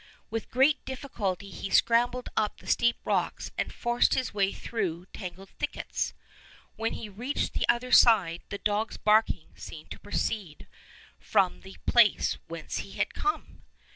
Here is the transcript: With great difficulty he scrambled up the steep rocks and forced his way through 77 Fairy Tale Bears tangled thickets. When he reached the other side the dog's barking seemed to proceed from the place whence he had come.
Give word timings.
With 0.31 0.49
great 0.49 0.83
difficulty 0.83 1.51
he 1.51 1.69
scrambled 1.69 2.27
up 2.35 2.57
the 2.57 2.65
steep 2.65 2.97
rocks 3.05 3.51
and 3.55 3.71
forced 3.71 4.15
his 4.15 4.33
way 4.33 4.51
through 4.51 5.05
77 5.05 5.05
Fairy 5.05 5.05
Tale 5.05 5.05
Bears 5.05 5.21
tangled 5.21 5.49
thickets. 5.59 6.13
When 6.75 6.93
he 6.93 7.07
reached 7.07 7.53
the 7.53 7.69
other 7.69 7.91
side 7.91 8.41
the 8.49 8.57
dog's 8.57 8.97
barking 8.97 9.53
seemed 9.55 9.91
to 9.91 9.99
proceed 9.99 10.65
from 11.19 11.61
the 11.61 11.77
place 11.85 12.39
whence 12.47 12.77
he 12.77 12.93
had 12.93 13.13
come. 13.13 13.61